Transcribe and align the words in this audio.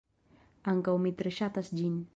Ankaŭ 0.73 0.95
mi 1.05 1.13
tre 1.21 1.37
ŝatas 1.41 1.73
ĝin. 1.83 2.05